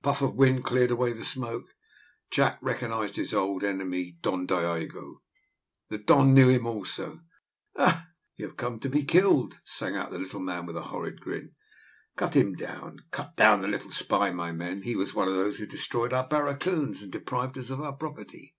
[0.00, 1.68] A puff of wind cleared away the smoke:
[2.32, 5.22] Jack recognised his old enemy, Don Diogo.
[5.88, 7.20] The Don knew him also.
[7.76, 8.06] "Ah, ah,
[8.40, 11.52] have you come to be killed?" sang out the little man, with a horrid grin.
[12.16, 14.82] "Cut him down, cut down the little spy, my men.
[14.82, 18.56] He was one of those who destroyed our barracoons and deprived us of our property.